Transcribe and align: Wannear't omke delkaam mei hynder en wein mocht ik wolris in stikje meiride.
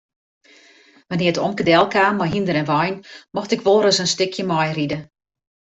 Wannear't 1.09 1.41
omke 1.47 1.63
delkaam 1.71 2.15
mei 2.19 2.29
hynder 2.33 2.59
en 2.61 2.69
wein 2.73 2.95
mocht 3.35 3.53
ik 3.55 3.65
wolris 3.65 3.99
in 4.03 4.11
stikje 4.13 4.43
meiride. 4.51 4.97